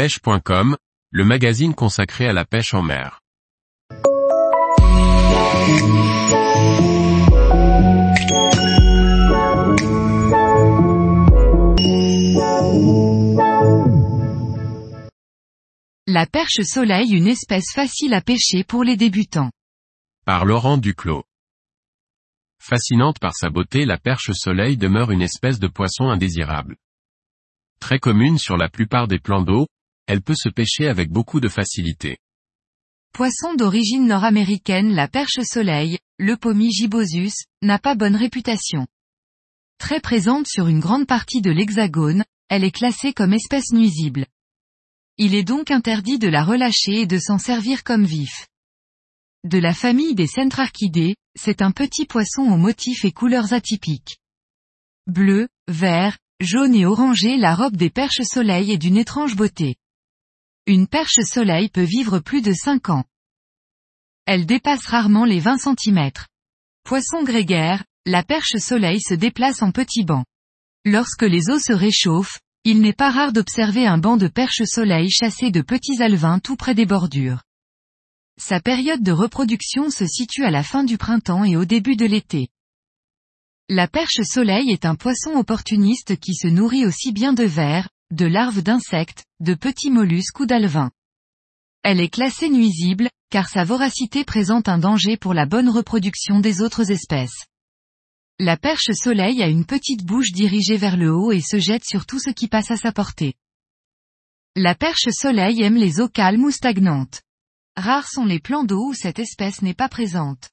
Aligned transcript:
pêche.com, 0.00 0.78
le 1.10 1.24
magazine 1.26 1.74
consacré 1.74 2.26
à 2.26 2.32
la 2.32 2.46
pêche 2.46 2.72
en 2.72 2.80
mer. 2.80 3.20
La 16.06 16.24
perche 16.24 16.62
soleil 16.62 17.10
une 17.10 17.26
espèce 17.26 17.70
facile 17.74 18.14
à 18.14 18.22
pêcher 18.22 18.64
pour 18.64 18.84
les 18.84 18.96
débutants. 18.96 19.50
Par 20.24 20.46
Laurent 20.46 20.78
Duclos. 20.78 21.24
Fascinante 22.58 23.18
par 23.18 23.34
sa 23.34 23.50
beauté, 23.50 23.84
la 23.84 23.98
perche 23.98 24.30
soleil 24.32 24.78
demeure 24.78 25.10
une 25.10 25.20
espèce 25.20 25.58
de 25.58 25.68
poisson 25.68 26.08
indésirable. 26.08 26.76
Très 27.80 27.98
commune 27.98 28.38
sur 28.38 28.56
la 28.56 28.70
plupart 28.70 29.06
des 29.06 29.18
plans 29.18 29.42
d'eau, 29.42 29.66
elle 30.10 30.22
peut 30.22 30.34
se 30.34 30.48
pêcher 30.48 30.88
avec 30.88 31.08
beaucoup 31.08 31.38
de 31.38 31.48
facilité. 31.48 32.18
Poisson 33.12 33.54
d'origine 33.54 34.08
nord-américaine, 34.08 34.92
la 34.92 35.06
perche 35.06 35.38
soleil, 35.44 36.00
le 36.18 36.36
pommi 36.36 36.72
gibosus, 36.72 37.44
n'a 37.62 37.78
pas 37.78 37.94
bonne 37.94 38.16
réputation. 38.16 38.88
Très 39.78 40.00
présente 40.00 40.48
sur 40.48 40.66
une 40.66 40.80
grande 40.80 41.06
partie 41.06 41.40
de 41.40 41.52
l'hexagone, 41.52 42.24
elle 42.48 42.64
est 42.64 42.72
classée 42.72 43.12
comme 43.12 43.32
espèce 43.32 43.70
nuisible. 43.70 44.26
Il 45.16 45.32
est 45.36 45.44
donc 45.44 45.70
interdit 45.70 46.18
de 46.18 46.26
la 46.26 46.42
relâcher 46.42 47.02
et 47.02 47.06
de 47.06 47.18
s'en 47.18 47.38
servir 47.38 47.84
comme 47.84 48.04
vif. 48.04 48.48
De 49.44 49.58
la 49.58 49.74
famille 49.74 50.16
des 50.16 50.26
Centrarchidés, 50.26 51.14
c'est 51.38 51.62
un 51.62 51.70
petit 51.70 52.04
poisson 52.04 52.42
aux 52.42 52.58
motifs 52.58 53.04
et 53.04 53.12
couleurs 53.12 53.52
atypiques. 53.52 54.18
Bleu, 55.06 55.46
vert, 55.68 56.18
jaune 56.40 56.74
et 56.74 56.84
orangé 56.84 57.36
la 57.36 57.54
robe 57.54 57.76
des 57.76 57.90
perches 57.90 58.22
soleil 58.24 58.72
est 58.72 58.78
d'une 58.78 58.96
étrange 58.96 59.36
beauté. 59.36 59.76
Une 60.70 60.86
perche 60.86 61.18
soleil 61.24 61.68
peut 61.68 61.82
vivre 61.82 62.20
plus 62.20 62.42
de 62.42 62.52
5 62.52 62.90
ans. 62.90 63.02
Elle 64.24 64.46
dépasse 64.46 64.86
rarement 64.86 65.24
les 65.24 65.40
20 65.40 65.58
cm. 65.58 66.12
Poisson 66.84 67.24
grégaire, 67.24 67.84
la 68.06 68.22
perche 68.22 68.54
soleil 68.60 69.00
se 69.00 69.14
déplace 69.14 69.62
en 69.62 69.72
petits 69.72 70.04
bancs. 70.04 70.24
Lorsque 70.84 71.24
les 71.24 71.50
eaux 71.50 71.58
se 71.58 71.72
réchauffent, 71.72 72.38
il 72.62 72.82
n'est 72.82 72.92
pas 72.92 73.10
rare 73.10 73.32
d'observer 73.32 73.84
un 73.84 73.98
banc 73.98 74.16
de 74.16 74.28
perche 74.28 74.62
soleil 74.62 75.10
chassé 75.10 75.50
de 75.50 75.60
petits 75.60 76.00
alevins 76.04 76.38
tout 76.38 76.54
près 76.54 76.76
des 76.76 76.86
bordures. 76.86 77.42
Sa 78.40 78.60
période 78.60 79.02
de 79.02 79.10
reproduction 79.10 79.90
se 79.90 80.06
situe 80.06 80.44
à 80.44 80.52
la 80.52 80.62
fin 80.62 80.84
du 80.84 80.98
printemps 80.98 81.42
et 81.42 81.56
au 81.56 81.64
début 81.64 81.96
de 81.96 82.06
l'été. 82.06 82.46
La 83.68 83.88
perche 83.88 84.22
soleil 84.22 84.70
est 84.70 84.84
un 84.84 84.94
poisson 84.94 85.32
opportuniste 85.32 86.16
qui 86.20 86.36
se 86.36 86.46
nourrit 86.46 86.86
aussi 86.86 87.10
bien 87.10 87.32
de 87.32 87.42
vers, 87.42 87.88
de 88.10 88.26
larves 88.26 88.62
d'insectes, 88.62 89.24
de 89.40 89.54
petits 89.54 89.90
mollusques 89.90 90.40
ou 90.40 90.46
d'alevins. 90.46 90.90
Elle 91.82 92.00
est 92.00 92.08
classée 92.08 92.48
nuisible, 92.48 93.08
car 93.30 93.48
sa 93.48 93.64
voracité 93.64 94.24
présente 94.24 94.68
un 94.68 94.78
danger 94.78 95.16
pour 95.16 95.32
la 95.32 95.46
bonne 95.46 95.68
reproduction 95.68 96.40
des 96.40 96.60
autres 96.60 96.90
espèces. 96.90 97.46
La 98.38 98.56
perche 98.56 98.90
soleil 98.92 99.42
a 99.42 99.48
une 99.48 99.64
petite 99.64 100.04
bouche 100.04 100.32
dirigée 100.32 100.76
vers 100.76 100.96
le 100.96 101.12
haut 101.12 101.30
et 101.30 101.40
se 101.40 101.58
jette 101.58 101.84
sur 101.84 102.06
tout 102.06 102.18
ce 102.18 102.30
qui 102.30 102.48
passe 102.48 102.70
à 102.70 102.76
sa 102.76 102.90
portée. 102.90 103.34
La 104.56 104.74
perche 104.74 105.08
soleil 105.10 105.62
aime 105.62 105.76
les 105.76 106.00
eaux 106.00 106.08
calmes 106.08 106.44
ou 106.44 106.50
stagnantes. 106.50 107.22
Rares 107.76 108.08
sont 108.08 108.24
les 108.24 108.40
plans 108.40 108.64
d'eau 108.64 108.88
où 108.88 108.94
cette 108.94 109.18
espèce 109.18 109.62
n'est 109.62 109.74
pas 109.74 109.88
présente. 109.88 110.50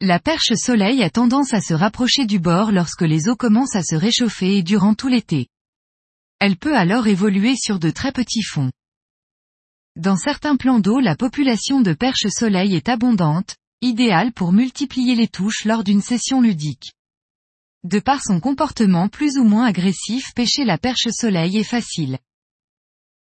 La 0.00 0.20
perche 0.20 0.52
soleil 0.54 1.02
a 1.02 1.10
tendance 1.10 1.52
à 1.52 1.60
se 1.60 1.74
rapprocher 1.74 2.26
du 2.26 2.38
bord 2.38 2.70
lorsque 2.70 3.02
les 3.02 3.28
eaux 3.28 3.36
commencent 3.36 3.76
à 3.76 3.82
se 3.82 3.94
réchauffer 3.94 4.58
et 4.58 4.62
durant 4.62 4.94
tout 4.94 5.08
l'été. 5.08 5.48
Elle 6.44 6.56
peut 6.56 6.76
alors 6.76 7.06
évoluer 7.06 7.54
sur 7.54 7.78
de 7.78 7.90
très 7.90 8.10
petits 8.10 8.42
fonds. 8.42 8.72
Dans 9.94 10.16
certains 10.16 10.56
plans 10.56 10.80
d'eau 10.80 10.98
la 10.98 11.14
population 11.14 11.80
de 11.80 11.92
perches 11.92 12.26
soleil 12.30 12.74
est 12.74 12.88
abondante, 12.88 13.54
idéale 13.80 14.32
pour 14.32 14.52
multiplier 14.52 15.14
les 15.14 15.28
touches 15.28 15.64
lors 15.64 15.84
d'une 15.84 16.02
session 16.02 16.40
ludique. 16.40 16.94
De 17.84 18.00
par 18.00 18.20
son 18.20 18.40
comportement 18.40 19.08
plus 19.08 19.38
ou 19.38 19.44
moins 19.44 19.66
agressif 19.66 20.34
pêcher 20.34 20.64
la 20.64 20.78
perche 20.78 21.10
soleil 21.12 21.58
est 21.58 21.62
facile. 21.62 22.18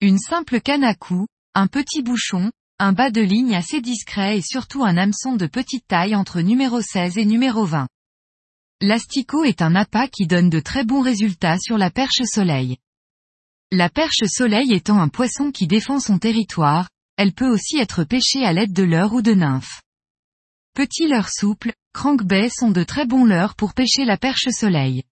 Une 0.01 0.19
simple 0.19 0.63
canne 0.63 0.83
à 0.83 0.95
coups, 0.95 1.29
un 1.55 1.67
petit 1.67 2.01
bouchon, 2.01 2.51
un 2.79 2.95
bas 2.95 3.11
de 3.11 3.21
ligne 3.21 3.55
assez 3.55 3.83
discret 3.83 4.39
et 4.39 4.43
surtout 4.43 4.83
un 4.83 4.97
hameçon 4.97 5.37
de 5.37 5.47
petite 5.47 5.87
taille 5.87 6.15
entre 6.15 6.41
numéro 6.41 6.81
16 6.81 7.19
et 7.19 7.27
numéro 7.27 7.67
20. 7.67 7.87
L'asticot 8.81 9.45
est 9.45 9.61
un 9.61 9.75
appât 9.75 10.09
qui 10.09 10.27
donne 10.27 10.49
de 10.49 10.61
très 10.61 10.85
bons 10.85 11.03
résultats 11.03 11.59
sur 11.59 11.77
la 11.77 11.91
perche 11.91 12.23
soleil. 12.25 12.79
La 13.73 13.89
perche 13.89 14.25
soleil 14.27 14.73
étant 14.73 15.01
un 15.01 15.09
poisson 15.09 15.51
qui 15.51 15.67
défend 15.67 15.99
son 15.99 16.19
territoire, 16.19 16.89
elle 17.17 17.33
peut 17.33 17.49
aussi 17.49 17.79
être 17.79 18.05
pêchée 18.05 18.45
à 18.45 18.53
l'aide 18.53 18.73
de 18.73 18.83
leurres 18.83 19.15
ou 19.15 19.23
de 19.23 19.33
nymphes. 19.33 19.83
Petits 20.75 21.07
leurres 21.07 21.31
souples, 21.31 21.73
crankbait 21.93 22.51
sont 22.51 22.71
de 22.71 22.83
très 22.83 23.07
bons 23.07 23.25
leurres 23.25 23.55
pour 23.55 23.75
pêcher 23.75 24.05
la 24.05 24.17
perche 24.17 24.49
soleil. 24.51 25.05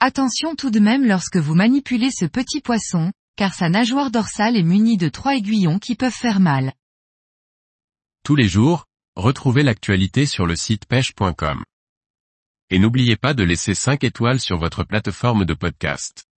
Attention 0.00 0.56
tout 0.56 0.70
de 0.70 0.80
même 0.80 1.06
lorsque 1.06 1.36
vous 1.36 1.54
manipulez 1.54 2.10
ce 2.10 2.24
petit 2.24 2.60
poisson, 2.60 3.12
car 3.36 3.54
sa 3.54 3.68
nageoire 3.68 4.10
dorsale 4.10 4.56
est 4.56 4.62
munie 4.62 4.96
de 4.96 5.08
trois 5.08 5.34
aiguillons 5.34 5.78
qui 5.78 5.94
peuvent 5.94 6.12
faire 6.12 6.40
mal. 6.40 6.72
Tous 8.24 8.36
les 8.36 8.48
jours, 8.48 8.86
retrouvez 9.16 9.62
l'actualité 9.62 10.26
sur 10.26 10.46
le 10.46 10.56
site 10.56 10.86
pêche.com. 10.86 11.64
Et 12.70 12.78
n'oubliez 12.78 13.16
pas 13.16 13.34
de 13.34 13.42
laisser 13.42 13.74
5 13.74 14.04
étoiles 14.04 14.40
sur 14.40 14.58
votre 14.58 14.84
plateforme 14.84 15.44
de 15.44 15.54
podcast. 15.54 16.29